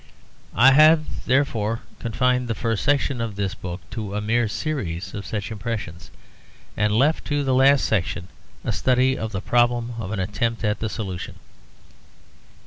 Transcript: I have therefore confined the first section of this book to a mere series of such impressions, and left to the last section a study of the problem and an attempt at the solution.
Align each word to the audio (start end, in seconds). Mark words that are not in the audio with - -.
I 0.55 0.71
have 0.71 1.25
therefore 1.27 1.81
confined 1.99 2.47
the 2.47 2.55
first 2.55 2.83
section 2.83 3.21
of 3.21 3.35
this 3.35 3.53
book 3.53 3.81
to 3.91 4.15
a 4.15 4.19
mere 4.19 4.47
series 4.47 5.13
of 5.13 5.27
such 5.27 5.51
impressions, 5.51 6.09
and 6.75 6.91
left 6.97 7.23
to 7.25 7.43
the 7.43 7.53
last 7.53 7.85
section 7.85 8.27
a 8.63 8.71
study 8.71 9.15
of 9.15 9.31
the 9.31 9.41
problem 9.41 9.93
and 9.99 10.11
an 10.13 10.19
attempt 10.19 10.63
at 10.63 10.79
the 10.79 10.89
solution. 10.89 11.35